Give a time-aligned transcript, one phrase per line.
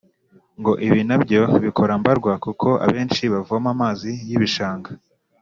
[0.59, 4.89] Ngo ibi na byo bikora mbarwa kuko abenshi bavoma amazi y’ibishanga